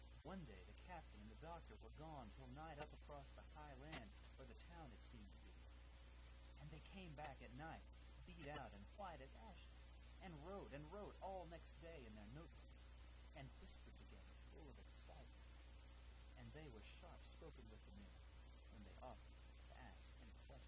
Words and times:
One 0.25 0.43
day 0.45 0.61
the 0.65 0.77
captain 0.87 1.21
and 1.21 1.31
the 1.31 1.41
doctor 1.45 1.77
were 1.81 1.93
gone 1.97 2.29
till 2.37 2.49
night 2.53 2.77
up 2.81 2.93
across 2.93 3.29
the 3.37 3.45
high 3.57 3.75
land 3.81 4.09
where 4.37 4.49
the 4.49 4.57
town 4.69 4.89
had 4.89 5.01
seemed 5.09 5.29
to 5.29 5.41
be, 5.45 5.57
and 6.61 6.67
they 6.73 6.81
came 6.93 7.13
back 7.13 7.41
at 7.41 7.53
night 7.57 7.85
beat 8.29 8.47
out 8.53 8.71
and 8.73 8.85
white 8.97 9.19
as 9.21 9.33
ashes, 9.49 9.81
and 10.23 10.31
wrote 10.45 10.71
and 10.73 10.87
wrote 10.89 11.17
all 11.21 11.49
next 11.49 11.75
day 11.81 12.05
in 12.07 12.15
their 12.15 12.29
notebooks, 12.33 12.87
and 13.35 13.49
whispered 13.61 13.97
together 13.97 14.33
full 14.55 14.69
of 14.71 14.77
excitement, 14.81 15.45
and 16.39 16.47
they 16.55 16.69
were 16.71 16.85
sharp 17.01 17.19
spoken 17.27 17.65
with 17.69 17.81
the 17.85 17.95
men 17.99 18.17
when 18.73 18.81
they 18.87 18.95
offered 19.03 19.35
to 19.67 19.73
ask 19.85 20.05
any 20.21 20.31
questions. 20.47 20.59